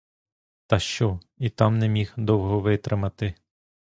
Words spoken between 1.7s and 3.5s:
не міг довго витримати.